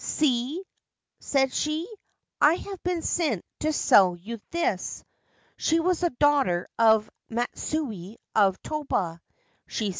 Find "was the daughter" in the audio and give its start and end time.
5.79-6.67